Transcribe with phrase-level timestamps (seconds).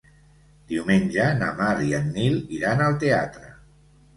[0.71, 3.53] Diumenge na Mar i en Nil iran al teatre.